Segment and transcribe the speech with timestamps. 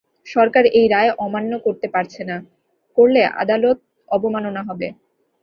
[0.27, 2.37] সরকার এই রায় অমান্য করতে পারছে না,
[2.97, 3.77] করলে আদালত
[4.09, 4.87] অবমাননা হবে।